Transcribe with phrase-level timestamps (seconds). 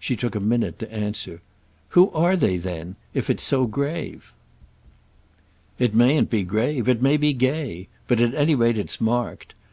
[0.00, 1.40] She took a minute to answer.
[1.90, 4.32] "Who are they then—if it's so grave?"
[5.78, 7.86] "It mayn't be grave—it may be gay.
[8.08, 9.54] But at any rate it's marked.